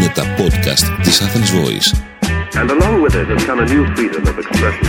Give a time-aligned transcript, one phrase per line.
[0.00, 1.88] Είναι τα podcast της Athens Voice.
[2.60, 4.86] And along with it has come a new freedom of expression.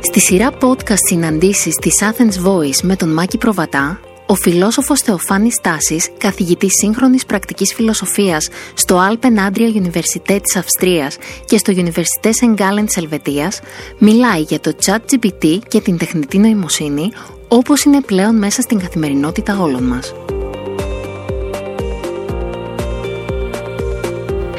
[0.00, 6.08] Στη σειρά podcast συναντήσεις της Athens Voice με τον Μάκη Προβατά, ο φιλόσοφος Θεοφάνης Στάσης,
[6.18, 12.54] καθηγητής σύγχρονης πρακτικής φιλοσοφίας στο Alpen Adria Universität της Αυστρίας και στο Universität St.
[12.54, 13.60] Gallen της Ελβετίας,
[13.98, 17.10] μιλάει για το chat GPT και την τεχνητή νοημοσύνη,
[17.48, 20.14] όπως είναι πλέον μέσα στην καθημερινότητα όλων μας.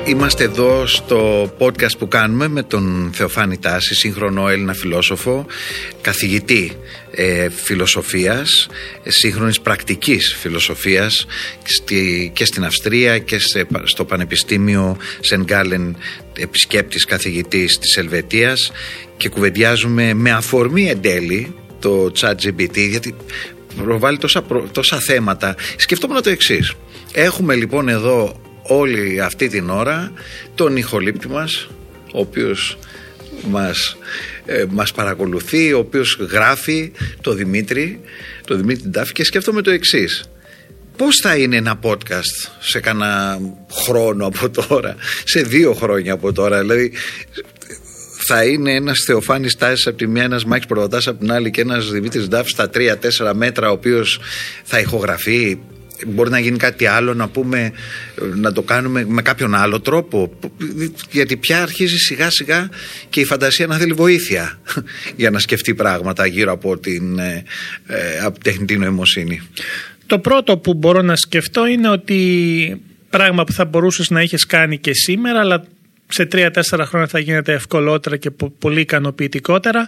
[0.05, 5.45] Είμαστε εδώ στο podcast που κάνουμε με τον Θεοφάνη Τάση, σύγχρονο Έλληνα φιλόσοφο,
[6.02, 6.71] καθηγητή
[7.12, 8.67] ε, φιλοσοφίας,
[9.03, 11.26] ε, σύγχρονης πρακτικής φιλοσοφίας
[11.63, 13.37] στη, και στην Αυστρία και
[13.84, 15.98] στο Πανεπιστήμιο Σεν Γκάλεν
[16.37, 18.71] επισκέπτης καθηγητής της Ελβετίας
[19.17, 23.15] και κουβεντιάζουμε με αφορμή εν τέλει το chat GPT γιατί
[23.84, 25.55] προβάλλει τόσα, τόσα θέματα.
[25.76, 26.73] Σκεφτόμουν το εξής.
[27.13, 30.12] Έχουμε λοιπόν εδώ όλη αυτή την ώρα
[30.55, 31.70] τον ηχολήπτη μας
[32.13, 32.77] ο οποίος
[33.48, 33.98] μας,
[34.45, 38.01] ε, μας παρακολουθεί, ο οποίος γράφει το Δημήτρη,
[38.45, 40.29] το Δημήτρη Ντάφη και σκέφτομαι το εξής.
[40.98, 43.39] Πώς θα είναι ένα podcast σε κανένα
[43.71, 46.91] χρόνο από τώρα, σε δύο χρόνια από τώρα, δηλαδή
[48.32, 51.62] θα είναι ένας Θεοφάνης Τάση από τη μία, ένας Μάκη Προδοτάς από την άλλη και
[51.62, 54.20] ένας Δημήτρης Ντάφη στα τρία-τέσσερα μέτρα, ο οποίος
[54.63, 55.58] θα ηχογραφεί.
[56.08, 57.72] Μπορεί να γίνει κάτι άλλο να πούμε
[58.35, 60.32] να το κάνουμε με κάποιον άλλο τρόπο.
[61.12, 62.70] Γιατί πια αρχίζει σιγά σιγά
[63.10, 64.59] και η φαντασία να θέλει βοήθεια
[65.22, 67.44] για να σκεφτεί πράγματα γύρω από την ε,
[67.88, 69.41] ε, από τεχνητή νοημοσύνη.
[70.06, 74.78] Το πρώτο που μπορώ να σκεφτώ είναι ότι πράγμα που θα μπορούσες να έχεις κάνει
[74.78, 75.63] και σήμερα αλλά
[76.09, 79.88] σε τρία-τέσσερα χρόνια θα γίνεται ευκολότερα και πολύ ικανοποιητικότερα.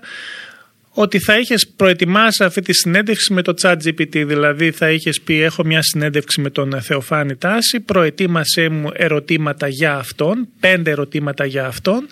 [0.93, 5.41] Ότι θα είχες προετοιμάσει αυτή τη συνέντευξη με το chat GPT, δηλαδή θα είχες πει
[5.41, 11.65] έχω μια συνέντευξη με τον Θεοφάνη Τάση, προετοίμασέ μου ερωτήματα για αυτόν, πέντε ερωτήματα για
[11.65, 12.07] αυτόν,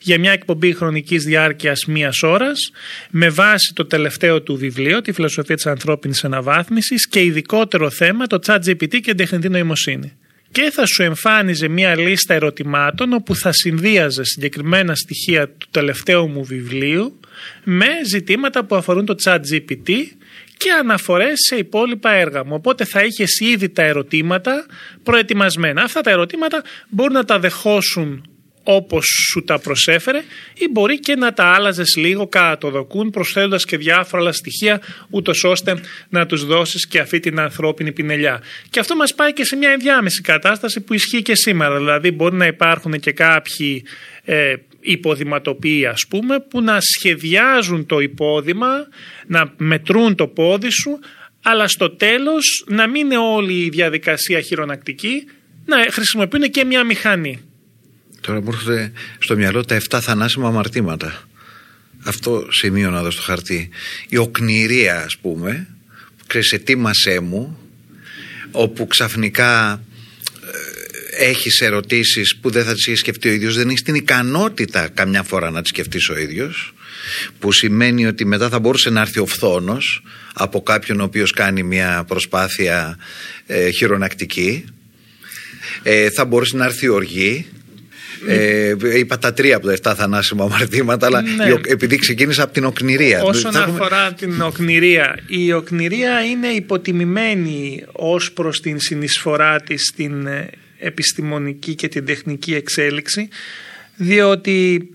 [0.00, 2.70] για μια εκπομπή χρονικής διάρκειας μίας ώρας,
[3.10, 8.38] με βάση το τελευταίο του βιβλίο, τη φιλοσοφία της ανθρώπινης αναβάθμισης και ειδικότερο θέμα το
[8.46, 10.12] chat GPT και την τεχνητή νοημοσύνη
[10.54, 16.44] και θα σου εμφάνιζε μια λίστα ερωτημάτων όπου θα συνδύαζε συγκεκριμένα στοιχεία του τελευταίου μου
[16.44, 17.20] βιβλίου
[17.64, 19.90] με ζητήματα που αφορούν το chat GPT
[20.56, 22.54] και αναφορές σε υπόλοιπα έργα μου.
[22.54, 24.66] Οπότε θα είχες ήδη τα ερωτήματα
[25.02, 25.82] προετοιμασμένα.
[25.82, 28.33] Αυτά τα ερωτήματα μπορούν να τα δεχόσουν
[28.64, 30.22] όπως σου τα προσέφερε
[30.54, 34.80] ή μπορεί και να τα άλλαζες λίγο κατά το δοκούν προσθέτοντας και διάφορα άλλα στοιχεία
[35.10, 38.42] ούτως ώστε να τους δώσεις και αυτή την ανθρώπινη πινελιά.
[38.70, 41.78] Και αυτό μας πάει και σε μια ενδιάμεση κατάσταση που ισχύει και σήμερα.
[41.78, 43.84] Δηλαδή μπορεί να υπάρχουν και κάποιοι
[44.24, 48.88] ε, υποδηματοποιοί ας πούμε που να σχεδιάζουν το υπόδημα,
[49.26, 50.98] να μετρούν το πόδι σου
[51.42, 55.24] αλλά στο τέλος να μην είναι όλη η διαδικασία χειρονακτική
[55.66, 57.42] να χρησιμοποιούν και μια μηχανή.
[58.26, 61.28] Τώρα μου έρχονται στο μυαλό τα 7 θανάσιμα αμαρτήματα.
[62.04, 63.68] Αυτό σημείο να δω στο χαρτί.
[64.08, 65.66] Η οκνηρία ας πούμε,
[66.26, 67.58] κρεσετήμασέ μου,
[68.50, 69.80] όπου ξαφνικά
[71.18, 74.88] ε, έχεις ερωτήσεις που δεν θα τις έχεις σκεφτεί ο ίδιος, δεν έχεις την ικανότητα
[74.88, 76.74] καμιά φορά να τις σκεφτείς ο ίδιος,
[77.38, 80.02] που σημαίνει ότι μετά θα μπορούσε να έρθει ο φθόνος
[80.34, 82.98] από κάποιον ο οποίος κάνει μια προσπάθεια
[83.46, 84.64] ε, χειρονακτική,
[85.82, 87.46] ε, θα μπορούσε να έρθει η οργή,
[88.26, 91.54] ε, είπα τα τρία από τα 7 θανάσιμα αμαρτήματα, αλλά ναι.
[91.66, 93.22] επειδή ξεκίνησα από την οκνηρία.
[93.22, 100.50] Όσον αφορά την οκνηρία, η οκνηρία είναι υποτιμημένη ως προς την συνεισφορά της στην ε,
[100.78, 103.28] επιστημονική και την τεχνική εξέλιξη,
[103.96, 104.88] διότι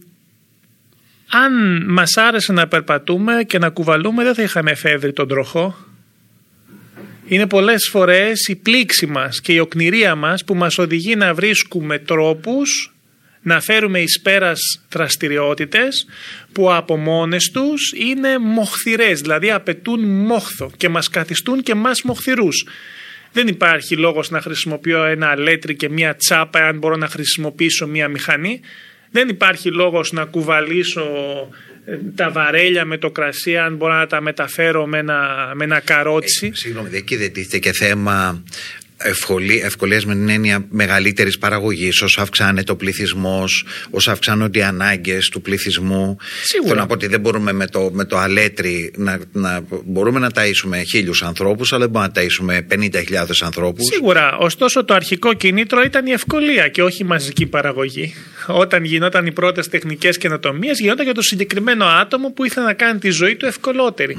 [1.30, 5.78] αν μας άρεσε να περπατούμε και να κουβαλούμε δεν θα είχαμε εφεύρει τον τροχό.
[7.28, 12.00] Είναι πολλές φορές η πλήξη μας και η οκνηρία μας που μας οδηγεί να βρίσκουμε
[12.00, 12.94] τρόπους
[13.42, 16.06] να φέρουμε εις πέρας δραστηριότητες
[16.52, 22.66] που από μόνες τους είναι μοχθηρές, δηλαδή απαιτούν μόχθο και μας καθιστούν και μας μοχθηρούς.
[23.31, 28.08] Δεν υπάρχει λόγος να χρησιμοποιώ ένα αλέτρι και μια τσάπα αν μπορώ να χρησιμοποιήσω μια
[28.08, 28.60] μηχανή.
[29.12, 31.04] Δεν υπάρχει λόγος να κουβαλήσω
[31.86, 35.80] ε, τα βαρέλια με το κρασί αν μπορώ να τα μεταφέρω με ένα, με ένα
[35.80, 36.48] καρότσι.
[36.48, 38.79] Ε, συγγνώμη, εκεί δεν τίθεται και θέμα ευκολία,
[39.63, 45.42] ευκολίες με την έννοια μεγαλύτερης παραγωγής όσο αυξάνεται ο πληθυσμός όσο αυξάνονται οι ανάγκες του
[45.42, 46.69] πληθυσμού Σίγουρα.
[46.69, 50.30] θέλω να πω ότι δεν μπορούμε με το, με το αλέτρι να, να, μπορούμε να
[50.36, 54.38] ταΐσουμε χίλιους ανθρώπους αλλά δεν μπορούμε να ταΐσουμε 50.000 ανθρώπους Σίγουρα.
[54.38, 58.13] Ωστόσο, το αρχικό κίνητρο ήταν η ευκολία και όχι η μαζική παραγωγή.
[58.48, 63.00] Όταν γινόταν οι πρώτες τεχνικές καινοτομίες, γινόταν για το συγκεκριμένο άτομο που ήθελε να κάνει
[63.00, 64.18] τη ζωή του ευκολότερη.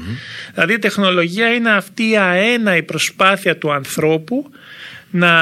[0.53, 4.51] Δηλαδή, η τεχνολογία είναι αυτή η αέναη προσπάθεια του ανθρώπου
[5.11, 5.33] να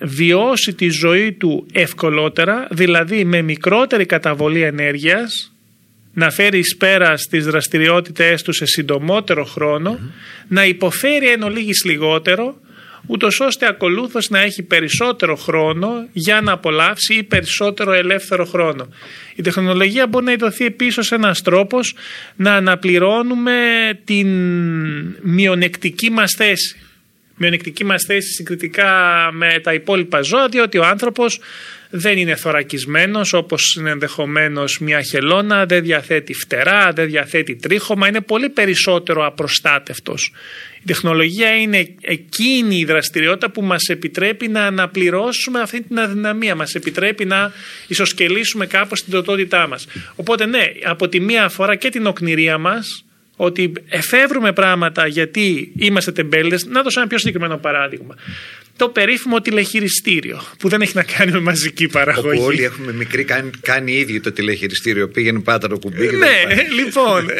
[0.00, 5.52] βιώσει τη ζωή του ευκολότερα, δηλαδή με μικρότερη καταβολή ενέργειας,
[6.14, 9.98] να φέρει εις πέρα στις δραστηριότητες του σε συντομότερο χρόνο,
[10.48, 12.56] να υποφέρει εν ολίγης λιγότερο,
[13.06, 18.88] ούτως ώστε ακολούθως να έχει περισσότερο χρόνο για να απολαύσει ή περισσότερο ελεύθερο χρόνο.
[19.34, 21.94] Η τεχνολογία μπορεί να ειδωθεί επίσης ως ένας τρόπος
[22.36, 23.60] να αναπληρώνουμε
[24.04, 24.28] την
[25.22, 26.81] μειονεκτική μας θέση.
[27.42, 28.90] Μειονεκτική μας θέση συγκριτικά
[29.32, 31.40] με τα υπόλοιπα ζώα, διότι ο άνθρωπος
[31.90, 38.20] δεν είναι θωρακισμένος όπως είναι ενδεχομένως μια χελώνα, δεν διαθέτει φτερά, δεν διαθέτει τρίχωμα, είναι
[38.20, 40.32] πολύ περισσότερο απροστάτευτος.
[40.78, 46.74] Η τεχνολογία είναι εκείνη η δραστηριότητα που μας επιτρέπει να αναπληρώσουμε αυτή την αδυναμία, μας
[46.74, 47.52] επιτρέπει να
[47.86, 49.86] ισοσκελίσουμε κάπως την τοτότητά μας.
[50.16, 53.04] Οπότε ναι, από τη μία αφορά και την οκνηρία μας,
[53.36, 56.64] ότι εφεύρουμε πράγματα γιατί είμαστε τεμπέλδες.
[56.64, 58.16] Να δώσω ένα πιο συγκεκριμένο παράδειγμα.
[58.76, 62.38] Το περίφημο τηλεχειριστήριο που δεν έχει να κάνει με μαζική παραγωγή.
[62.38, 65.08] Όπου όλοι έχουμε μικρή, κάνει, κάνει ήδη το τηλεχειριστήριο.
[65.08, 66.08] Πήγαινε πάτα το κουμπί.
[66.08, 66.70] και Ναι, δεν πάει.
[66.84, 67.34] λοιπόν, ε,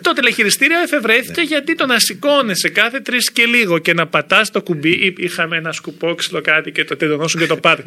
[0.00, 4.62] το τηλεχειριστήριο εφευρέθηκε γιατί το να σηκώνεσαι κάθε τρεις και λίγο και να πατάς το
[4.62, 4.90] κουμπί.
[4.90, 7.84] ή Είχαμε ένα σκουπόξυλο κάτι και το τεντονόσουν και το πάτε.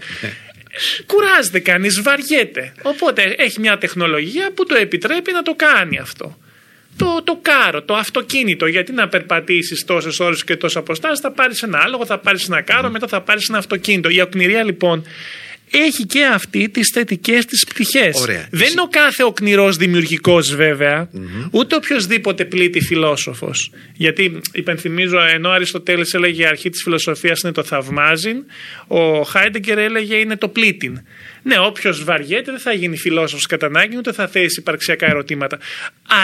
[1.05, 2.73] Κουράζεται κανείς, βαριέται.
[2.81, 6.37] Οπότε έχει μια τεχνολογία που το επιτρέπει να το κάνει αυτό.
[6.97, 8.65] Το, το κάρο, το αυτοκίνητο.
[8.65, 12.61] Γιατί να περπατήσεις τόσες ώρες και τόσα αποστάσει, θα πάρεις ένα άλογο, θα πάρεις ένα
[12.61, 14.09] κάρο, μετά θα πάρεις ένα αυτοκίνητο.
[14.09, 15.05] Η οκνηρία λοιπόν
[15.71, 18.21] έχει και αυτή τις θετικές της πτυχές.
[18.21, 18.47] Ωραία.
[18.51, 21.09] Δεν είναι ο κάθε οκνηρός δημιουργικός βέβαια,
[21.51, 23.71] ούτε οποιοδήποτε πλήτη φιλόσοφος.
[23.93, 28.37] Γιατί υπενθυμίζω, ενώ ο Αριστοτέλης έλεγε η αρχή της φιλοσοφίας είναι το θαυμάζειν,
[28.87, 31.01] ο Χάιντεγκερ έλεγε είναι το πλήτην.
[31.43, 35.59] Ναι, όποιος βαριέται δεν θα γίνει φιλόσοφος κατά ανάγκη, ούτε θα θέσει υπαρξιακά ερωτήματα.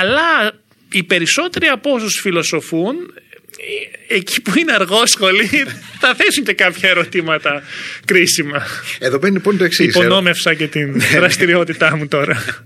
[0.01, 0.51] Αλλά
[0.91, 3.26] οι περισσότεροι από όσους φιλοσοφούν, ε,
[4.07, 5.47] εκεί που είναι αργόσχολοι,
[6.01, 7.63] θα θέσουν και κάποια ερωτήματα
[8.05, 8.65] κρίσιμα.
[8.99, 9.85] Εδώ μπαίνει λοιπόν το εξής.
[9.87, 12.63] Υπονόμευσα και την δραστηριότητά μου τώρα.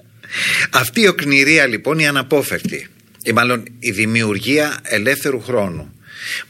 [0.69, 2.88] Αυτή η οκνηρία λοιπόν η αναπόφευκτη
[3.23, 5.95] ή μάλλον η δημιουργία ελεύθερου χρόνου.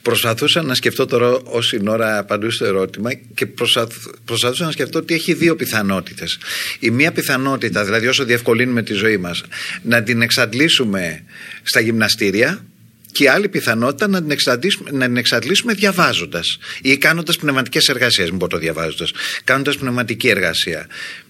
[0.02, 5.14] Προσπαθούσα να σκεφτώ τώρα όση ώρα απαντούσα στο ερώτημα και προσπαθ- προσπαθούσα να σκεφτώ ότι
[5.14, 6.38] έχει δύο πιθανότητες.
[6.80, 9.44] Η μία πιθανότητα, δηλαδή όσο διευκολύνουμε τη ζωή μας,
[9.82, 11.24] να την εξαντλήσουμε
[11.64, 12.66] στα γυμναστήρια
[13.12, 18.30] και η άλλη πιθανότητα να την εξαντλήσουμε, να την εξαντλήσουμε διαβάζοντας ή κάνοντας πνευματικές εργασίες,
[18.30, 19.12] μην πω το διαβάζοντας,
[19.44, 20.88] κάνοντας πνευματική εργασία.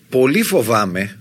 [0.09, 1.17] Πολύ φοβάμαι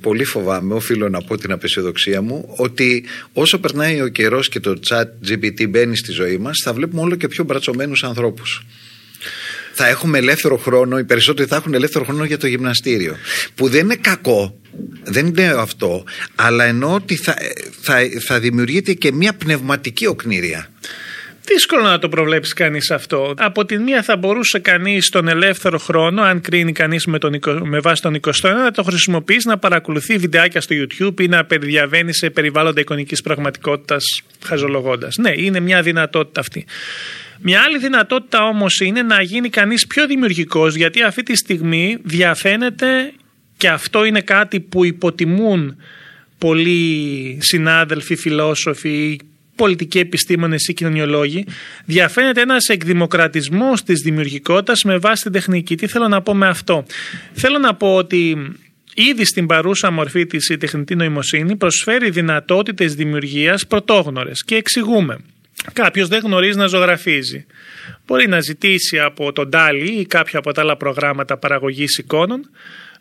[0.00, 4.78] πολύ φοβάμαι, οφείλω να πω την απεσιοδοξία μου, ότι όσο περνάει ο καιρός και το
[4.88, 8.66] chat GPT μπαίνει στη ζωή μας, θα βλέπουμε όλο και πιο μπρατσωμένους ανθρώπους.
[9.72, 13.16] Θα έχουμε ελεύθερο χρόνο, οι περισσότεροι θα έχουν ελεύθερο χρόνο για το γυμναστήριο.
[13.54, 14.58] Που δεν είναι κακό,
[15.04, 16.04] δεν είναι αυτό,
[16.34, 17.36] αλλά εννοώ ότι θα,
[17.80, 20.68] θα, θα δημιουργείται και μια πνευματική οκνηρία.
[21.44, 23.34] Δύσκολο να το προβλέψει κανείς αυτό.
[23.36, 27.60] Από τη μία θα μπορούσε κανείς τον ελεύθερο χρόνο, αν κρίνει κανείς με, τον εικο-
[27.64, 31.44] με βάση τον 20ο αιώνα, να το χρησιμοποιήσει να παρακολουθεί βιντεάκια στο YouTube ή να
[31.44, 34.04] περιδιαβαίνει σε περιβάλλοντα εικονικής πραγματικότητας
[34.44, 35.16] χαζολογώντας.
[35.16, 36.66] Ναι, είναι μια δυνατότητα αυτή.
[37.44, 43.12] Μια άλλη δυνατότητα όμως είναι να γίνει κανείς πιο δημιουργικός, γιατί αυτή τη στιγμή διαφαίνεται
[43.56, 45.76] και αυτό είναι κάτι που υποτιμούν
[46.38, 49.18] πολλοί συνάδελφοι, φιλόσοφοι,
[49.56, 51.44] πολιτικοί επιστήμονες ή κοινωνιολόγοι,
[51.84, 55.74] διαφαίνεται ένας εκδημοκρατισμός της δημιουργικότητας με βάση την τεχνική.
[55.76, 56.84] Τι θέλω να πω με αυτό;
[57.32, 58.36] Θέλω να πω ότι
[58.94, 65.18] ήδη στην παρούσα μορφή της η τεχνητή νοημοσύνη προσφέρει δυνατότητες δημιουργίας πρωτόγνωρες και εξηγούμε.
[65.72, 67.46] Κάποιος δεν γνωρίζει να ζωγραφίζει.
[68.06, 72.50] Μπορεί να ζητήσει από τον Ντάλι ή κάποια από τα άλλα προγράμματα παραγωγής εικόνων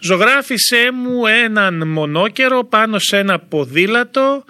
[0.04, 4.44] Ζωγράφησέ μου έναν μονόκερο πάνω σε ένα ποδήλατο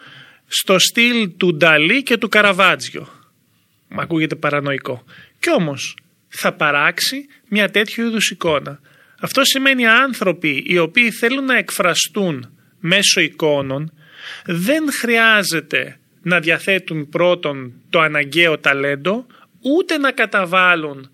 [0.47, 3.07] στο στυλ του Νταλή και του Καραβάτζιο.
[3.87, 5.03] Μ' ακούγεται παρανοϊκό.
[5.39, 8.79] Κι όμως θα παράξει μια τέτοιου είδους εικόνα.
[9.19, 13.93] Αυτό σημαίνει άνθρωποι οι οποίοι θέλουν να εκφραστούν μέσω εικόνων
[14.45, 19.25] δεν χρειάζεται να διαθέτουν πρώτον το αναγκαίο ταλέντο
[19.61, 21.09] ούτε να καταβάλουν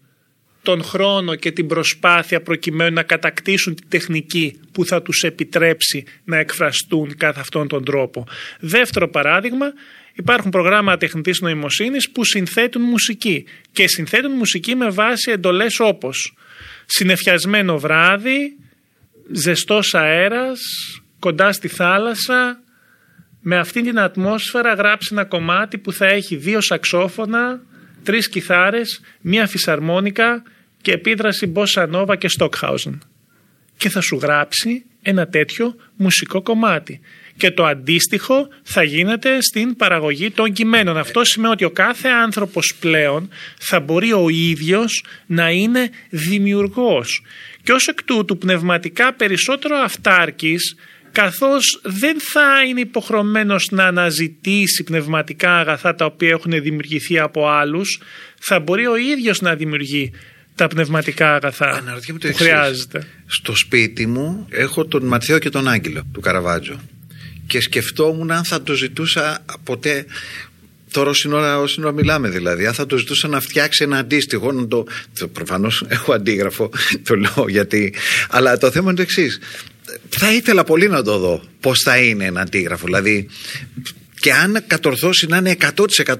[0.61, 6.37] τον χρόνο και την προσπάθεια προκειμένου να κατακτήσουν τη τεχνική που θα τους επιτρέψει να
[6.37, 8.27] εκφραστούν κατά αυτόν τον τρόπο.
[8.59, 9.73] Δεύτερο παράδειγμα,
[10.13, 16.33] υπάρχουν προγράμματα τεχνητής νοημοσύνης που συνθέτουν μουσική και συνθέτουν μουσική με βάση εντολές όπως
[16.85, 18.57] συνεφιασμένο βράδυ,
[19.31, 20.59] ζεστός αέρας,
[21.19, 22.61] κοντά στη θάλασσα,
[23.49, 27.61] με αυτήν την ατμόσφαιρα γράψει ένα κομμάτι που θα έχει δύο σαξόφωνα,
[28.03, 30.43] τρεις κιθάρες, μία φυσαρμόνικα
[30.81, 32.97] και επίδραση Bossa Nova και Stockhausen.
[33.77, 36.99] Και θα σου γράψει ένα τέτοιο μουσικό κομμάτι.
[37.37, 40.97] Και το αντίστοιχο θα γίνεται στην παραγωγή των κειμένων.
[40.97, 47.23] Αυτό σημαίνει ότι ο κάθε άνθρωπος πλέον θα μπορεί ο ίδιος να είναι δημιουργός.
[47.63, 50.75] Και ως εκ τούτου πνευματικά περισσότερο αυτάρκης
[51.21, 57.99] καθώς δεν θα είναι υποχρεωμένος να αναζητήσει πνευματικά αγαθά τα οποία έχουν δημιουργηθεί από άλλους,
[58.39, 60.11] θα μπορεί ο ίδιος να δημιουργεί
[60.55, 63.07] τα πνευματικά αγαθά που χρειάζεται.
[63.27, 66.79] Στο σπίτι μου έχω τον Ματθαίο και τον Άγγελο του Καραβάτζο
[67.47, 70.05] και σκεφτόμουν αν θα το ζητούσα ποτέ
[70.91, 72.65] Τώρα όση ώρα, όση ώρα μιλάμε δηλαδή.
[72.65, 74.85] Αν θα το ζητούσα να φτιάξει ένα αντίστοιχο, να το.
[75.33, 76.69] Προφανώς έχω αντίγραφο,
[77.07, 77.93] το λέω γιατί.
[78.29, 79.39] Αλλά το θέμα είναι το εξής
[80.09, 82.85] θα ήθελα πολύ να το δω πώς θα είναι ένα αντίγραφο.
[82.85, 83.29] Δηλαδή
[84.19, 85.55] και αν κατορθώσει να είναι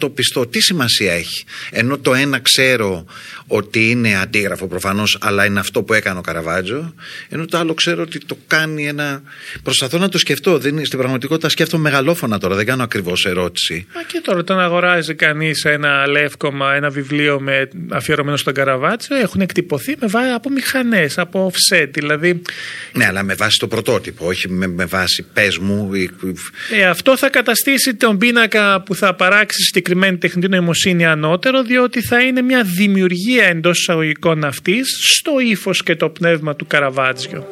[0.01, 3.05] 100% πιστό τι σημασία έχει; Ενώ το ένα ξέρω
[3.47, 6.93] ότι είναι αντίγραφο προφανώς, αλλά είναι αυτό που έκανε ο Καραβάτζο.
[7.29, 9.21] Ενώ το άλλο ξέρω ότι το κάνει ένα.
[9.63, 10.57] Προσπαθώ να το σκεφτώ.
[10.57, 13.87] Δεν, στην πραγματικότητα σκέφτομαι μεγαλόφωνα τώρα, δεν κάνω ακριβώς ερώτηση.
[13.95, 19.41] Μα και τώρα, όταν αγοράζει κανείς ένα λεύκομα, ένα βιβλίο με, αφιερωμένο στον Καραβάτσο, έχουν
[19.41, 21.89] εκτυπωθεί με βάση από μηχανές, από offset.
[21.93, 22.41] Δηλαδή...
[22.93, 25.89] Ναι, αλλά με βάση το πρωτότυπο, όχι με, με βάση πες μου.
[26.71, 32.21] Ε, αυτό θα καταστήσει τον πίνακα που θα παράξει συγκεκριμένη τεχνητή νοημοσύνη ανώτερο, διότι θα
[32.21, 37.47] είναι μια δημιουργία εντός εντός εισαγωγικών αυτής στο ύφος και το πνεύμα του Καραβάτζιο.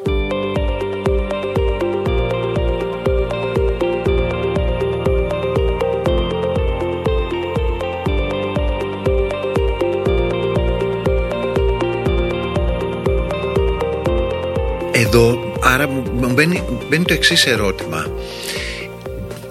[14.91, 18.05] Εδώ, άρα μου μπαίνει, μπαίνει το εξής ερώτημα.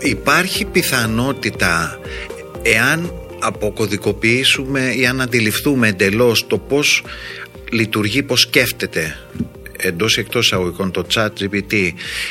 [0.04, 1.98] Υπάρχει πιθανότητα
[2.62, 7.04] εάν αποκωδικοποιήσουμε ή αν αντιληφθούμε εντελώς το πώς
[7.70, 9.18] λειτουργεί, πώς σκέφτεται
[9.76, 11.90] εντός ή εκτός αγωγικών το chat GPT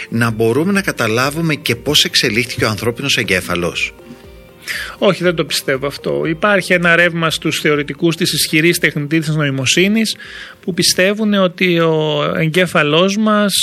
[0.09, 3.93] να μπορούμε να καταλάβουμε και πώς εξελίχθηκε ο ανθρώπινος εγκέφαλος.
[4.97, 6.21] Όχι, δεν το πιστεύω αυτό.
[6.25, 10.15] Υπάρχει ένα ρεύμα στους θεωρητικούς της ισχυρής τεχνητής νοημοσύνης
[10.61, 13.53] που πιστεύουν ότι ο εγκέφαλός μας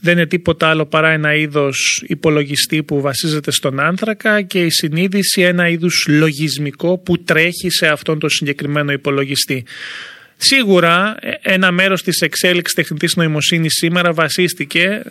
[0.00, 5.42] δεν είναι τίποτα άλλο παρά ένα είδος υπολογιστή που βασίζεται στον άνθρακα και η συνείδηση
[5.42, 9.64] ένα είδους λογισμικό που τρέχει σε αυτόν τον συγκεκριμένο υπολογιστή.
[10.42, 15.02] Σίγουρα ε, ένα μέρος της εξέλιξης τεχνητής νοημοσύνης σήμερα βασίστηκε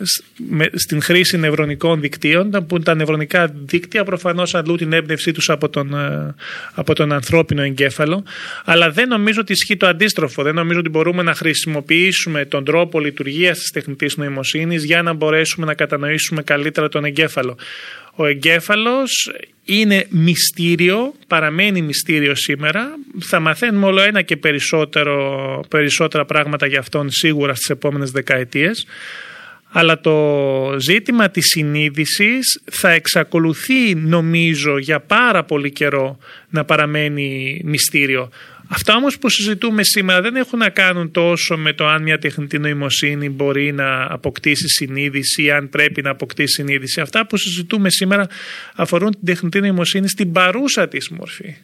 [0.74, 5.94] στην χρήση νευρονικών δικτύων που τα νευρονικά δίκτυα προφανώς αντλούν την έμπνευσή τους από τον,
[5.94, 6.34] ε,
[6.74, 8.24] από τον ανθρώπινο εγκέφαλο
[8.64, 10.42] αλλά δεν νομίζω ότι ισχύει το αντίστροφο.
[10.42, 15.66] Δεν νομίζω ότι μπορούμε να χρησιμοποιήσουμε τον τρόπο λειτουργίας της τεχνητής νοημοσύνης για να μπορέσουμε
[15.66, 17.56] να κατανοήσουμε καλύτερα τον εγκέφαλο.
[18.20, 19.30] Ο εγκέφαλος
[19.64, 22.94] είναι μυστήριο, παραμένει μυστήριο σήμερα.
[23.20, 28.86] Θα μαθαίνουμε όλο ένα και περισσότερο, περισσότερα πράγματα για αυτόν σίγουρα στις επόμενες δεκαετίες.
[29.72, 36.18] Αλλά το ζήτημα της συνείδησης θα εξακολουθεί νομίζω για πάρα πολύ καιρό
[36.50, 38.30] να παραμένει μυστήριο.
[38.72, 42.58] Αυτά όμως που συζητούμε σήμερα δεν έχουν να κάνουν τόσο με το αν μια τεχνητή
[42.58, 47.00] νοημοσύνη μπορεί να αποκτήσει συνείδηση ή αν πρέπει να αποκτήσει συνείδηση.
[47.00, 48.26] Αυτά που συζητούμε σήμερα
[48.74, 51.56] αφορούν την τεχνητή νοημοσύνη στην παρούσα της μορφή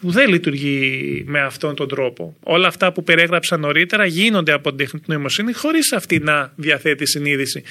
[0.00, 2.36] που δεν λειτουργεί με αυτόν τον τρόπο.
[2.42, 7.62] Όλα αυτά που περιέγραψα νωρίτερα γίνονται από την τεχνητή νοημοσύνη χωρίς αυτή να διαθέτει συνείδηση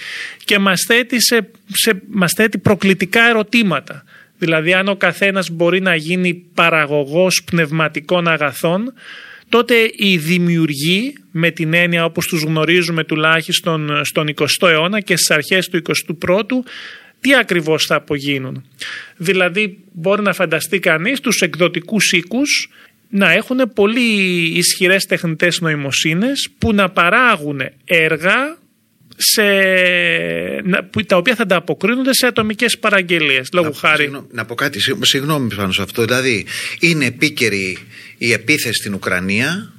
[0.43, 4.03] και μας θέτει, σε, σε, μας θέτει προκλητικά ερωτήματα.
[4.43, 8.93] Δηλαδή αν ο καθένας μπορεί να γίνει παραγωγός πνευματικών αγαθών
[9.49, 15.31] τότε οι δημιουργοί με την έννοια όπως τους γνωρίζουμε τουλάχιστον στον 20ο αιώνα και στις
[15.31, 15.81] αρχές του
[16.27, 16.69] 21ου
[17.19, 18.65] τι ακριβώς θα απογίνουν.
[19.17, 22.69] Δηλαδή μπορεί να φανταστεί κανείς τους εκδοτικούς οίκους
[23.09, 24.11] να έχουν πολύ
[24.57, 28.57] ισχυρές τεχνητές νοημοσύνες που να παράγουν έργα
[29.17, 29.43] σε,
[31.05, 33.49] τα οποία θα τα αποκρίνονται σε ατομικές παραγγελίες.
[33.53, 34.11] Λόγω να, χάρη.
[34.31, 36.03] να πω κάτι, συγγνώμη πάνω σε αυτό.
[36.03, 36.45] Δηλαδή,
[36.79, 37.77] είναι επίκαιρη
[38.17, 39.73] η επίθεση στην Ουκρανία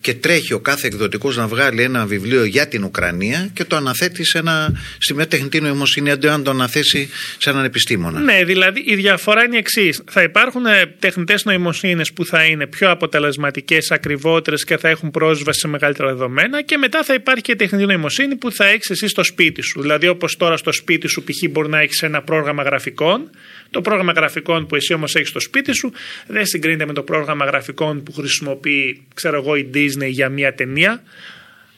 [0.00, 4.24] και τρέχει ο κάθε εκδοτικός να βγάλει ένα βιβλίο για την Ουκρανία και το αναθέτει
[4.24, 8.20] σε ένα, στη μια τεχνητή νοημοσύνη αντί αν το αναθέσει σε έναν επιστήμονα.
[8.20, 10.02] Ναι, δηλαδή η διαφορά είναι η εξής.
[10.10, 10.62] Θα υπάρχουν
[10.98, 16.62] τεχνητές νοημοσύνες που θα είναι πιο αποτελεσματικές, ακριβότερες και θα έχουν πρόσβαση σε μεγαλύτερα δεδομένα
[16.62, 19.80] και μετά θα υπάρχει και τεχνητή νοημοσύνη που θα έχεις εσύ στο σπίτι σου.
[19.80, 21.50] Δηλαδή, όπως τώρα στο σπίτι σου, π.χ.
[21.50, 23.30] μπορεί να έχεις ένα πρόγραμμα γραφικών.
[23.70, 25.92] Το πρόγραμμα γραφικών που εσύ όμως έχεις στο σπίτι σου
[26.26, 31.02] δεν συγκρίνεται με το πρόγραμμα γραφικών που χρησιμοποιεί, ξέρω εγώ, η Disney για μια ταινία.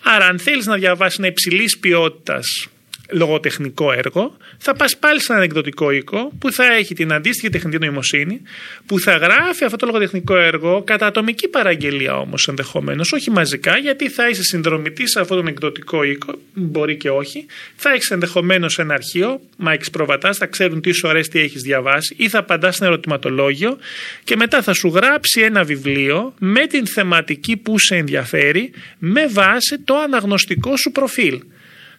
[0.03, 2.69] Άρα, αν θέλεις να διαβάσεις ένα υψηλής ποιότητας
[3.11, 7.79] λογοτεχνικό έργο, θα πας πάλι σε έναν εκδοτικό οίκο που θα έχει την αντίστοιχη τεχνητή
[7.79, 8.43] νοημοσύνη,
[8.87, 14.09] που θα γράφει αυτό το λογοτεχνικό έργο κατά ατομική παραγγελία όμως ενδεχομένως, όχι μαζικά, γιατί
[14.09, 17.47] θα είσαι συνδρομητής σε αυτόν τον εκδοτικό οίκο, μπορεί και όχι.
[17.77, 22.15] Θα έχεις ενδεχομένως ένα αρχείο, Μάκη Προβατά, θα ξέρουν τι σου αρέσει, τι έχεις διαβάσει,
[22.19, 23.79] ή θα απαντάς ένα ερωτηματολόγιο
[24.25, 29.79] και μετά θα σου γράψει ένα βιβλίο με την θεματική που σε ενδιαφέρει με βάση
[29.85, 31.41] το αναγνωστικό σου προφίλ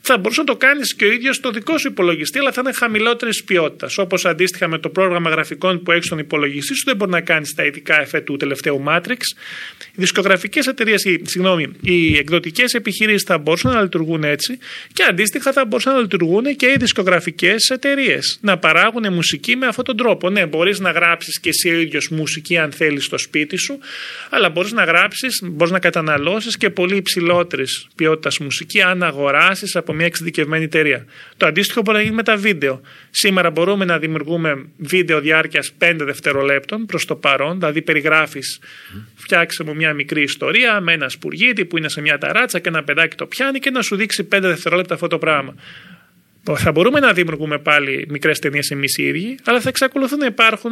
[0.05, 2.73] θα μπορούσε να το κάνεις και ο ίδιος στο δικό σου υπολογιστή, αλλά θα είναι
[2.73, 3.97] χαμηλότερης ποιότητας.
[3.97, 7.53] Όπως αντίστοιχα με το πρόγραμμα γραφικών που έχει στον υπολογιστή σου, δεν μπορεί να κάνεις
[7.53, 9.19] τα ειδικά εφέ του τελευταίου Matrix.
[9.95, 14.57] Οι δισκογραφικές εταιρείες, συγγνώμη, οι εκδοτικές επιχειρήσεις θα μπορούσαν να λειτουργούν έτσι
[14.93, 18.37] και αντίστοιχα θα μπορούσαν να λειτουργούν και οι δισκογραφικές εταιρείες.
[18.41, 20.29] Να παράγουν μουσική με αυτόν τον τρόπο.
[20.29, 23.79] Ναι, μπορείς να γράψεις και εσύ ο ίδιος μουσική αν θέλεις στο σπίτι σου,
[24.29, 29.93] αλλά μπορείς να γράψεις, μπορείς να καταναλώσεις και πολύ υψηλότερης ποιότητας μουσική αν αγοράσεις από
[29.93, 31.05] μια εξειδικευμένη εταιρεία.
[31.37, 32.81] Το αντίστοιχο μπορεί να γίνει με τα βίντεο.
[33.09, 38.59] Σήμερα μπορούμε να δημιουργούμε βίντεο διάρκειας 5 δευτερολέπτων προς το παρόν, δηλαδή περιγράφεις,
[39.15, 42.83] φτιάξε μου μια μικρή ιστορία με ένα σπουργίτη που είναι σε μια ταράτσα και ένα
[42.83, 45.55] παιδάκι το πιάνει και να σου δείξει 5 δευτερόλεπτα αυτό το πράγμα.
[46.55, 50.71] Θα μπορούμε να δημιουργούμε πάλι μικρές ταινίες εμείς οι ίδιοι, αλλά θα εξακολουθούν να υπάρχουν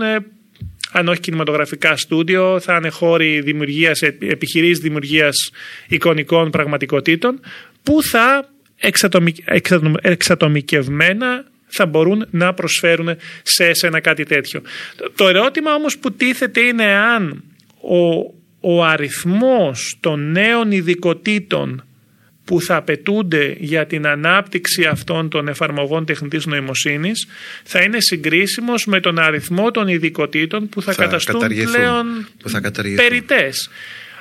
[0.91, 5.51] αν όχι κινηματογραφικά στούντιο, θα είναι χώροι δημιουργίας, επιχειρήσεις δημιουργίας
[5.87, 7.39] εικονικών πραγματικότητων
[7.83, 8.49] που θα
[10.01, 14.61] εξατομικευμένα θα μπορούν να προσφέρουν σε εσένα κάτι τέτοιο.
[15.15, 17.43] Το ερώτημα όμως που τίθεται είναι αν
[17.81, 21.83] ο, ο αριθμός των νέων ειδικοτήτων
[22.45, 27.27] που θα απαιτούνται για την ανάπτυξη αυτών των εφαρμογών τεχνητής νοημοσύνης
[27.63, 32.61] θα είναι συγκρίσιμος με τον αριθμό των ειδικοτήτων που θα, θα καταστούν πλέον που θα
[32.95, 33.69] περιτές.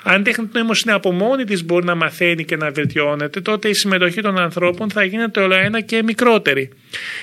[0.03, 3.75] Αν η τεχνητή νοημοσύνη από μόνη της μπορεί να μαθαίνει και να βελτιώνεται, τότε η
[3.75, 6.71] συμμετοχή των ανθρώπων θα γίνεται όλο ένα και μικρότερη.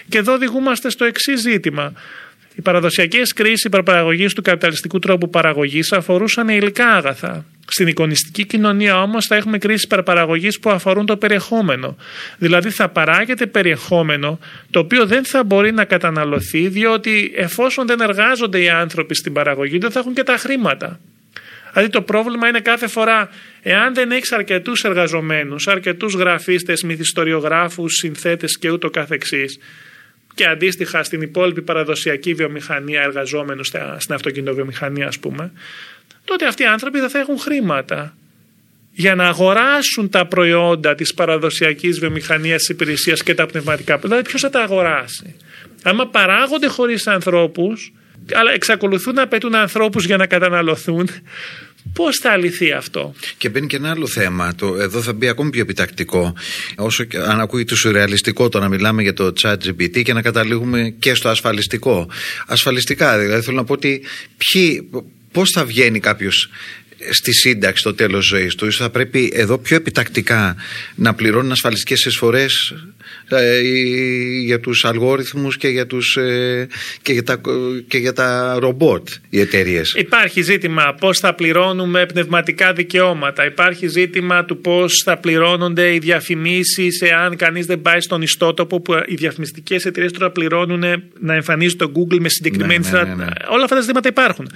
[0.09, 1.93] Και εδώ οδηγούμαστε στο εξής ζήτημα.
[2.57, 7.45] Οι παραδοσιακές κρίσεις υπερπαραγωγής του καπιταλιστικού τρόπου παραγωγής αφορούσαν υλικά άγαθα.
[7.67, 11.97] Στην εικονιστική κοινωνία όμως θα έχουμε κρίσεις υπερπαραγωγής που αφορούν το περιεχόμενο.
[12.37, 18.61] Δηλαδή θα παράγεται περιεχόμενο το οποίο δεν θα μπορεί να καταναλωθεί διότι εφόσον δεν εργάζονται
[18.61, 20.99] οι άνθρωποι στην παραγωγή δεν θα έχουν και τα χρήματα.
[21.73, 23.29] Δηλαδή το πρόβλημα είναι κάθε φορά,
[23.61, 29.57] εάν δεν έχεις αρκετούς εργαζομένους, αρκετούς γραφίστες, μυθιστοριογράφους, συνθέτες και ούτω καθεξής
[30.37, 33.63] και αντίστοιχα στην υπόλοιπη παραδοσιακή βιομηχανία εργαζόμενου
[33.97, 35.51] στην αυτοκινητοβιομηχανία ας πούμε,
[36.25, 38.17] τότε αυτοί οι άνθρωποι δεν θα έχουν χρήματα
[38.91, 43.97] για να αγοράσουν τα προϊόντα της παραδοσιακής βιομηχανίας της υπηρεσίας και τα πνευματικά.
[43.97, 45.35] Δηλαδή ποιος θα τα αγοράσει;
[45.83, 47.93] Άμα παράγονται χωρίς ανθρώπους,
[48.33, 51.09] αλλά εξακολουθούν να απαιτούν ανθρώπους για να καταναλωθούν,
[51.93, 54.55] Πώς θα λυθεί αυτό; Και μπαίνει και ένα άλλο θέμα.
[54.55, 56.35] Το, εδώ θα μπει ακόμη πιο επιτακτικό.
[56.77, 60.95] Όσο και, αν ακούγεται σουρεαλιστικό το να μιλάμε για το chat GPT και να καταλήγουμε
[60.99, 62.09] και στο ασφαλιστικό.
[62.47, 64.03] Ασφαλιστικά, δηλαδή θέλω να πω ότι
[65.31, 66.49] πώς θα βγαίνει κάποιος
[67.09, 70.55] στη σύνταξη το τέλος ζωής του; Θα πρέπει εδώ πιο επιτακτικά
[70.95, 72.75] να πληρώνουν ασφαλιστικές εισφορές ε,
[74.43, 76.67] για τους αλγόριθμους και για, τους, ε,
[77.01, 77.41] και για, τα,
[77.87, 79.93] και για τα ρομπότ οι εταιρείες.
[79.97, 83.45] Υπάρχει ζήτημα πώς θα πληρώνουμε πνευματικά δικαιώματα.
[83.45, 88.93] Υπάρχει ζήτημα του πώς θα πληρώνονται οι διαφημίσεις εάν κανείς δεν πάει στον ιστότοπο που
[89.05, 90.83] οι διαφημιστικές εταιρείες τώρα πληρώνουν
[91.19, 94.51] να εμφανίζει το Google με συγκεκριμένη ναι, ναι, ναι, ναι, Όλα αυτά τα ζητήματα υπάρχουν.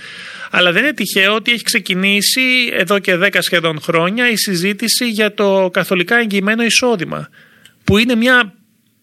[0.51, 5.33] Αλλά δεν είναι τυχαίο ότι έχει ξεκινήσει εδώ και 10 σχεδόν χρόνια η συζήτηση για
[5.33, 7.29] το καθολικά εγγυημένο εισόδημα
[7.91, 8.54] που είναι μια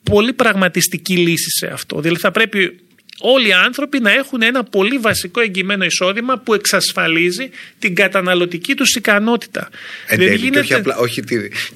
[0.03, 2.01] πολύ πραγματιστική λύση σε αυτό.
[2.01, 2.81] Δηλαδή θα πρέπει
[3.21, 8.95] όλοι οι άνθρωποι να έχουν ένα πολύ βασικό εγγυημένο εισόδημα που εξασφαλίζει την καταναλωτική τους
[8.95, 9.69] ικανότητα.
[10.07, 10.59] Εν τέλει, γίνεται...
[10.61, 11.23] όχι, απλά, όχι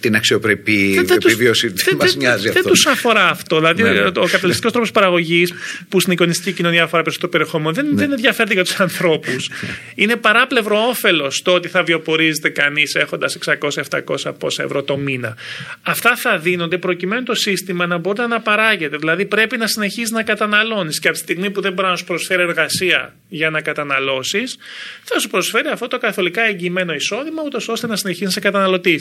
[0.00, 1.68] την αξιοπρεπή δεν, επιβίωση.
[1.68, 2.62] Δεν μας νοιάζει αυτό.
[2.62, 3.56] Δεν τους αφορά αυτό.
[3.56, 4.00] Δηλαδή, ναι.
[4.00, 5.52] ο καπιταλιστικός τρόπος παραγωγής
[5.88, 7.94] που στην εικονιστική κοινωνία αφορά περισσότερο περιεχόμενο δεν, ναι.
[7.94, 9.50] δεν ενδιαφέρεται για τους ανθρώπους.
[9.94, 15.36] Είναι παράπλευρο όφελος το ότι θα βιοπορίζεται κανείς έχοντας 600-700 πόσα ευρώ το μήνα.
[15.82, 18.96] Αυτά θα δίνονται προκειμένου το σύστημα να μπορεί να παράγεται.
[18.96, 20.98] Δηλαδή, πρέπει να συνεχίζεις να καταναλώνεις.
[20.98, 24.56] Και από τη στιγμή που δεν μπορεί να σου προσφέρει εργασία για να καταναλώσεις,
[25.04, 29.00] θα σου προσφέρει αυτό το καθολικά εγγυημένο εισόδημα, ούτως ώστε να συνεχίσεις να είσαι καταναλωτή.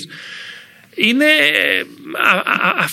[0.95, 1.25] Είναι,
[2.17, 2.85] α, α, α,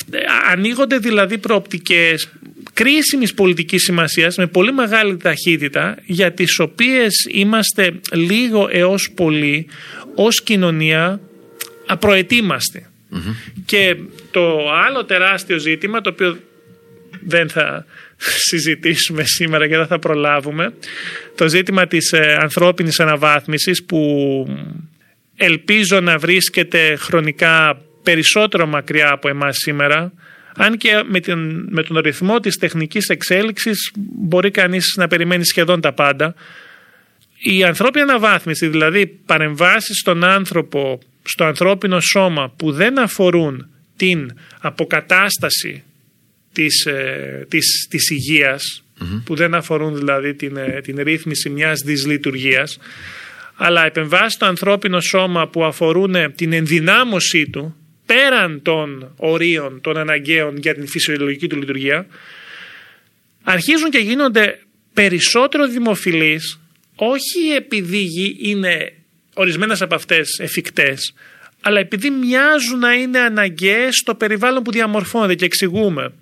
[0.51, 2.29] ανοίγονται δηλαδή προοπτικές
[2.73, 9.67] κρίσιμης πολιτικής σημασίας με πολύ μεγάλη ταχύτητα για τις οποίες είμαστε λίγο έως πολύ
[10.15, 11.21] ως κοινωνία
[11.87, 12.87] απροετοίμαστοι.
[13.67, 13.97] Και
[14.31, 16.39] το άλλο τεράστιο ζήτημα το οποίο
[17.21, 17.85] δεν θα
[18.19, 20.75] συζητήσουμε σήμερα και δεν θα προλάβουμε
[21.35, 24.01] το ζήτημα της ε, ανθρώπινης αναβάθμισης που
[25.37, 30.13] ελπίζω να βρίσκεται χρονικά περισσότερο μακριά από εμάς σήμερα
[30.61, 35.81] αν και με, την, με τον ρυθμό της τεχνικής εξέλιξης μπορεί κανείς να περιμένει σχεδόν
[35.81, 36.35] τα πάντα.
[37.39, 45.83] Η ανθρώπινη αναβάθμιση, δηλαδή παρεμβάσεις στον άνθρωπο, στο ανθρώπινο σώμα που δεν αφορούν την αποκατάσταση
[46.59, 48.83] της, ε, της, της υγειας
[49.25, 52.79] που δεν αφορούν δηλαδή την, ε, την ρύθμιση μιας δυσλειτουργίας
[53.55, 60.57] αλλά επεμβάσει στο ανθρώπινο σώμα που αφορούν την ενδυνάμωσή του πέραν των ορίων των αναγκαίων
[60.57, 62.07] για την φυσιολογική του λειτουργία
[63.43, 64.59] αρχίζουν και γίνονται
[64.95, 66.61] περισσότερο δημοφιλείς
[66.95, 68.93] όχι επειδή είναι
[69.35, 71.15] ορισμένες από αυτές εφικτές
[71.61, 76.13] αλλά επειδή μοιάζουν να είναι αναγκαίες στο περιβάλλον που διαμορφώνεται και εξηγούμε.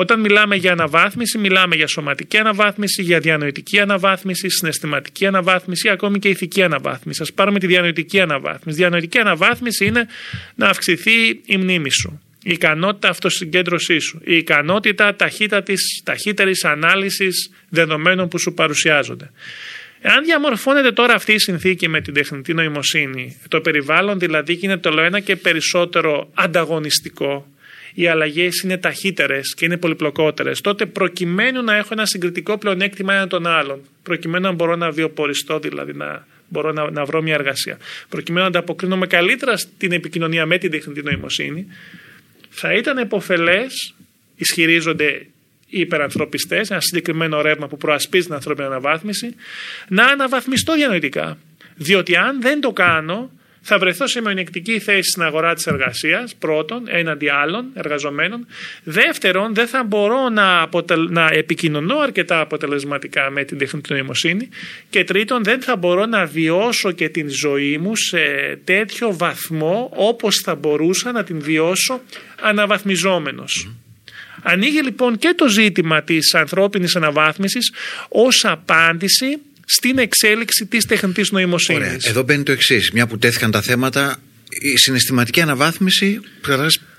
[0.00, 6.28] Όταν μιλάμε για αναβάθμιση, μιλάμε για σωματική αναβάθμιση, για διανοητική αναβάθμιση, συναισθηματική αναβάθμιση, ακόμη και
[6.28, 7.22] ηθική αναβάθμιση.
[7.22, 8.78] Α πάρουμε τη διανοητική αναβάθμιση.
[8.78, 10.06] Διανοητική αναβάθμιση είναι
[10.54, 15.16] να αυξηθεί η μνήμη σου, η ικανότητα αυτοσυγκέντρωσή σου, η ικανότητα
[16.04, 19.30] ταχύτερης ανάλυσης δεδομένων που σου παρουσιάζονται.
[20.00, 25.00] Εάν διαμορφώνεται τώρα αυτή η συνθήκη με την τεχνητή νοημοσύνη, το περιβάλλον δηλαδή γίνεται το
[25.00, 27.46] ένα και περισσότερο ανταγωνιστικό,
[27.98, 33.28] οι αλλαγές είναι ταχύτερες και είναι πολυπλοκότερες, τότε προκειμένου να έχω ένα συγκριτικό πλεονέκτημα έναν
[33.28, 37.78] τον άλλον, προκειμένου να μπορώ να βιοποριστώ, δηλαδή να μπορώ να, να βρω μια εργασία,
[38.08, 41.66] προκειμένου να ανταποκρίνομαι καλύτερα στην επικοινωνία με την τεχνητή νοημοσύνη,
[42.50, 43.94] θα ήταν επωφελές,
[44.36, 45.26] ισχυρίζονται
[45.66, 49.34] οι υπερανθρωπιστές, ένα συγκεκριμένο ρεύμα που προασπίζει την ανθρώπινη αναβάθμιση,
[49.88, 51.38] να αναβαθμιστώ διανοητικά.
[51.76, 53.30] Διότι αν δεν το κάνω,
[53.70, 58.46] θα βρεθώ σε μειονεκτική θέση στην αγορά της εργασίας, πρώτον, έναντι άλλων εργαζομένων.
[58.82, 60.68] Δεύτερον, δεν θα μπορώ να,
[61.08, 64.48] να επικοινωνώ αρκετά αποτελεσματικά με την τεχνητή νοημοσύνη.
[64.90, 68.18] Και τρίτον, δεν θα μπορώ να βιώσω και την ζωή μου σε
[68.64, 72.00] τέτοιο βαθμό όπως θα μπορούσα να την βιώσω
[72.40, 73.70] αναβαθμιζόμενος.
[74.42, 77.72] Ανοίγει λοιπόν και το ζήτημα της ανθρώπινης αναβάθμισης
[78.08, 81.80] ως απάντηση στην εξέλιξη της τεχνητής νοημοσύνης.
[81.80, 81.98] Ωραία.
[82.02, 82.90] Εδώ μπαίνει το εξής.
[82.90, 86.20] Μια που τέθηκαν τα θέματα, η συναισθηματική αναβάθμιση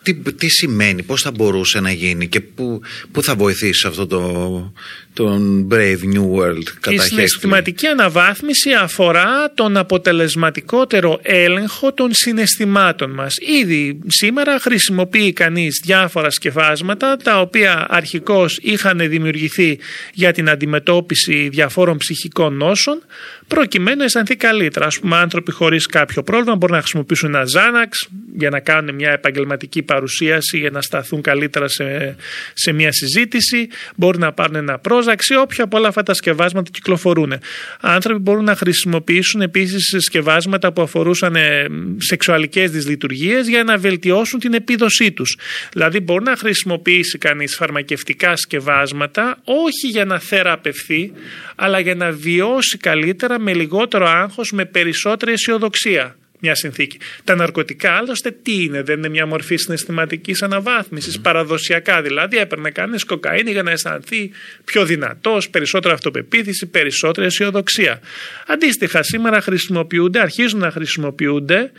[0.01, 4.73] τι, τι σημαίνει, πώς θα μπορούσε να γίνει και πού, πού θα βοηθήσει αυτό το,
[5.13, 13.35] τον Brave New World κατά Η συναισθηματική αναβάθμιση αφορά τον αποτελεσματικότερο έλεγχο των συναισθημάτων μας.
[13.61, 19.79] Ήδη σήμερα χρησιμοποιεί κανείς διάφορα σκεφάσματα τα οποία αρχικώς είχαν δημιουργηθεί
[20.13, 23.01] για την αντιμετώπιση διαφόρων ψυχικών νόσων
[23.47, 24.85] προκειμένου να αισθανθεί καλύτερα.
[24.85, 29.11] Ας πούμε άνθρωποι χωρίς κάποιο πρόβλημα μπορούν να χρησιμοποιήσουν ένα Xanax για να κάνουν μια
[29.11, 32.15] επαγγελματική παρουσίαση για να σταθούν καλύτερα σε,
[32.53, 34.98] σε μια συζήτηση, μπορούν να πάρουν ένα πρόζαξ
[35.29, 37.33] ή όποια από όλα αυτά τα σκευάσματα κυκλοφορούν.
[37.81, 41.65] Άνθρωποι μπορούν να χρησιμοποιήσουν επίσης σκευάσματα που αφορούσαν ε,
[41.97, 45.37] σεξουαλικές δυσλειτουργίες για να βελτιώσουν την επίδοσή τους.
[45.71, 51.11] Δηλαδή, μπορεί να χρησιμοποιήσει κανείς φαρμακευτικά σκευάσματα όχι για να θεραπευθεί,
[51.55, 56.97] αλλά για να βιώσει καλύτερα με λιγότερο άγχος, με περισσότερη αισιοδοξία μια συνθήκη.
[57.23, 61.19] Τα ναρκωτικά άλλωστε τι είναι, δεν είναι μια μορφή συναισθηματικής αναβάθμισης.
[61.19, 64.31] Παραδοσιακά δηλαδή έπαιρνε κανείς κοκαίνη για να αισθανθεί
[64.63, 67.99] πιο δυνατός, περισσότερη αυτοπεποίθηση, περισσότερη αισιοδοξία.
[68.47, 71.71] Αντίστοιχα, σήμερα χρησιμοποιούνται, αρχίζουν να χρησιμοποιούνται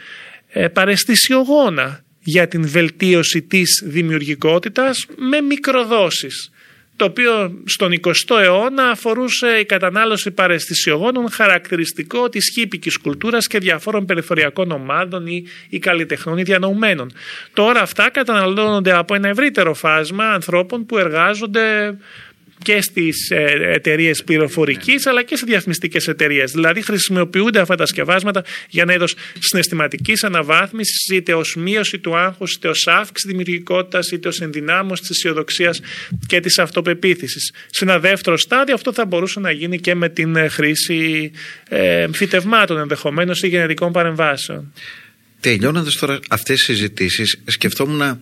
[0.48, 6.50] ε, παρεστησιογόνα για την βελτίωση της δημιουργικότητας με μικροδόσεις
[7.00, 14.04] το οποίο στον 20ο αιώνα αφορούσε η κατανάλωση παρεστησιογόνων χαρακτηριστικό της χύπικης κουλτούρας και διαφόρων
[14.04, 17.12] περιθωριακών ομάδων ή, ή καλλιτεχνών ή διανοουμένων.
[17.52, 21.96] Τώρα αυτά καταναλώνονται από ένα ευρύτερο φάσμα ανθρώπων που εργάζονται
[22.62, 23.44] και στις ε,
[23.74, 26.50] εταιρείες πληροφορικής αλλά και σε διαφημιστικές εταιρείες.
[26.50, 32.54] Δηλαδή χρησιμοποιούνται αυτά τα σκευάσματα για ένα είδος συναισθηματικής αναβάθμισης, είτε ως μείωση του άγχους,
[32.54, 35.80] είτε ως αύξηση δημιουργικότητας, είτε ως ενδυνάμωση της αισιοδοξίας
[36.26, 37.52] και της αυτοπεποίθησης.
[37.66, 41.30] Σε ένα δεύτερο στάδιο αυτό θα μπορούσε να γίνει και με την ε, χρήση
[41.68, 44.72] ε, φυτευμάτων ενδεχομένως ή γενετικών παρεμβάσεων.
[45.40, 48.20] Τελειώνοντας τώρα αυτές τις συζητήσεις, σκεφτόμουν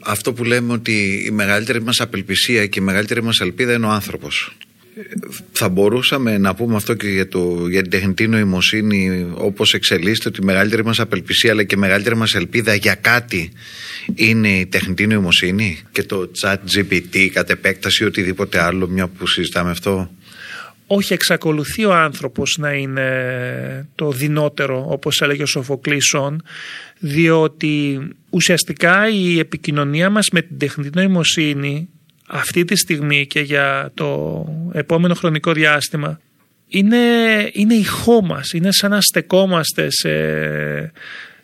[0.00, 3.90] αυτό που λέμε ότι η μεγαλύτερη μας απελπισία και η μεγαλύτερη μας ελπίδα είναι ο
[3.90, 4.56] άνθρωπος.
[5.52, 10.40] θα μπορούσαμε να πούμε αυτό και για, το, για την τεχνητή νοημοσύνη όπως εξελίσσεται ότι
[10.42, 13.52] η μεγαλύτερη μας απελπισία αλλά και η μεγαλύτερη μας ελπίδα για κάτι
[14.14, 19.26] είναι η τεχνητή νοημοσύνη και το chat GPT κατ' επέκταση ή οτιδήποτε άλλο μια που
[19.26, 20.10] συζητάμε αυτό.
[20.90, 26.42] Όχι, εξακολουθεί ο άνθρωπος να είναι το δυνότερο όπως έλεγε ο Σοφοκλήσον
[26.98, 27.98] διότι
[28.30, 31.88] ουσιαστικά η επικοινωνία μας με την τεχνητή νοημοσύνη
[32.26, 36.20] αυτή τη στιγμή και για το επόμενο χρονικό διάστημα
[36.68, 36.96] είναι,
[37.52, 40.12] είναι ηχό μας, είναι σαν να στεκόμαστε σε,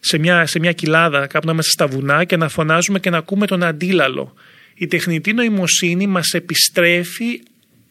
[0.01, 3.47] σε, μια, σε μια κοιλάδα κάπου μέσα στα βουνά και να φωνάζουμε και να ακούμε
[3.47, 4.35] τον αντίλαλο.
[4.75, 7.41] Η τεχνητή νοημοσύνη μας επιστρέφει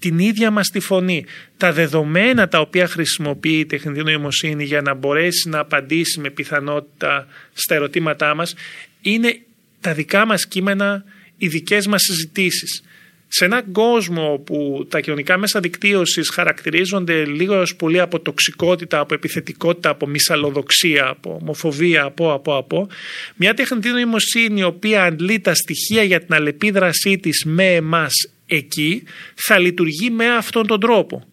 [0.03, 1.25] την ίδια μας τη φωνή.
[1.57, 7.27] Τα δεδομένα τα οποία χρησιμοποιεί η τεχνητή νοημοσύνη για να μπορέσει να απαντήσει με πιθανότητα
[7.53, 8.55] στα ερωτήματά μας
[9.01, 9.39] είναι
[9.81, 11.03] τα δικά μας κείμενα,
[11.37, 12.83] οι δικές μας συζητήσεις.
[13.27, 19.13] Σε έναν κόσμο που τα κοινωνικά μέσα δικτύωσης χαρακτηρίζονται λίγο έως πολύ από τοξικότητα, από
[19.13, 22.87] επιθετικότητα, από μυσαλλοδοξία, από ομοφοβία, από, από, από,
[23.35, 28.13] μια τεχνητή νοημοσύνη η οποία αντλεί τα στοιχεία για την αλληλεπίδρασή της με εμάς
[28.55, 29.03] εκεί,
[29.35, 31.27] θα λειτουργεί με αυτόν τον τρόπο.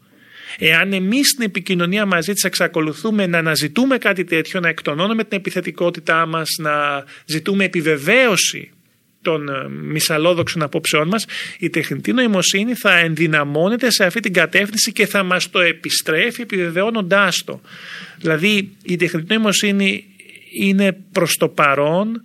[0.59, 6.27] Εάν εμείς στην επικοινωνία μαζί της εξακολουθούμε να αναζητούμε κάτι τέτοιο, να εκτονώνουμε την επιθετικότητά
[6.27, 8.71] μας, να ζητούμε επιβεβαίωση
[9.23, 11.27] των ε, μυσαλόδοξων απόψεών μας
[11.59, 17.43] η τεχνητή νοημοσύνη θα ενδυναμώνεται σε αυτή την κατεύθυνση και θα μας το επιστρέφει επιβεβαιώνοντάς
[17.45, 17.61] το.
[18.19, 20.05] Δηλαδή η τεχνητή νοημοσύνη
[20.53, 22.25] είναι προς το παρόν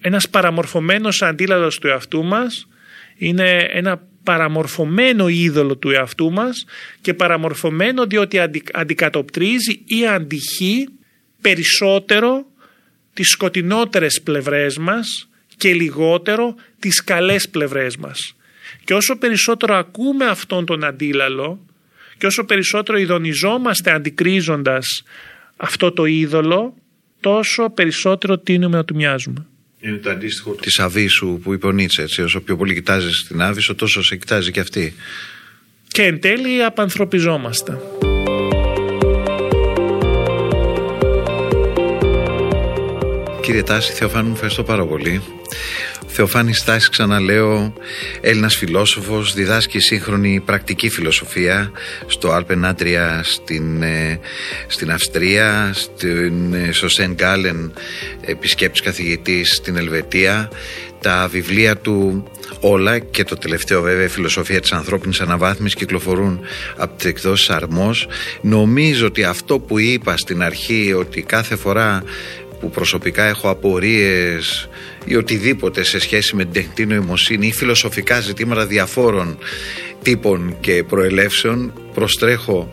[0.00, 2.68] ένας παραμορφωμένος αντίλαλος του εαυτού μας
[3.16, 6.64] είναι ένα παραμορφωμένο είδωλο του εαυτού μας
[7.00, 8.38] και παραμορφωμένο διότι
[8.72, 10.88] αντικατοπτρίζει ή αντιχεί
[11.40, 12.46] περισσότερο
[13.14, 18.34] τις σκοτεινότερες πλευρές μας και λιγότερο τις καλές πλευρές μας.
[18.84, 21.66] Και όσο περισσότερο ακούμε αυτόν τον αντίλαλο
[22.18, 25.02] και όσο περισσότερο ειδονιζόμαστε αντικρίζοντας
[25.56, 26.74] αυτό το είδωλο,
[27.20, 29.46] τόσο περισσότερο τίνουμε να του μοιάζουμε.
[29.80, 32.02] Είναι το αντίστοιχο της Αβίσου που είπε ο Νίτσε.
[32.02, 34.94] Έτσι, όσο πιο πολύ κοιτάζεις την Άβυσο, τόσο σε κοιτάζει και αυτή.
[35.88, 37.78] Και εν τέλει απανθρωπιζόμαστε.
[43.48, 45.22] Κύριε Τάση, Θεοφάνου, μου ευχαριστώ πάρα πολύ.
[46.06, 47.72] Θεοφάνη Στάση, ξαναλέω,
[48.20, 51.72] Έλληνας φιλόσοφος, διδάσκει σύγχρονη πρακτική φιλοσοφία
[52.06, 54.20] στο Αλπενάτρια στην, ε,
[54.66, 57.72] στην Αυστρία, στην, ε, στο Σεν Γκάλεν,
[58.20, 60.50] επισκέπτης καθηγητής στην Ελβετία.
[61.00, 62.24] Τα βιβλία του
[62.60, 66.40] όλα και το τελευταίο βέβαια η φιλοσοφία της ανθρώπινης αναβάθμισης κυκλοφορούν
[66.76, 68.06] από τις εκδόσεις Αρμός.
[68.40, 72.02] Νομίζω ότι αυτό που είπα στην αρχή ότι κάθε φορά
[72.60, 74.68] που προσωπικά έχω απορίες
[75.04, 79.38] ή οτιδήποτε σε σχέση με την τεχνητή νοημοσύνη ή φιλοσοφικά ζητήματα διαφόρων
[80.02, 82.70] τύπων και προελεύσεων προστρέχω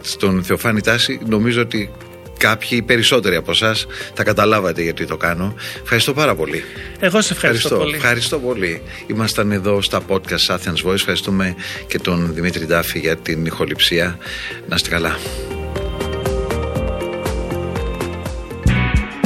[0.00, 1.90] στον Θεοφάνη Τάση νομίζω ότι
[2.38, 5.54] κάποιοι περισσότεροι από εσάς θα καταλάβατε γιατί το κάνω.
[5.82, 6.64] Ευχαριστώ πάρα πολύ.
[7.00, 7.96] Εγώ σε ευχαριστώ, πολύ.
[7.96, 8.82] Ευχαριστώ πολύ.
[9.06, 10.94] Ήμασταν εδώ στα podcast Athens Voice.
[10.94, 11.54] Ευχαριστούμε
[11.86, 14.18] και τον Δημήτρη Ντάφη για την ηχοληψία.
[14.68, 15.16] Να είστε καλά.